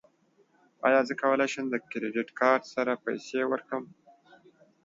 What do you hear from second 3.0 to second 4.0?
پیسې ورکړم؟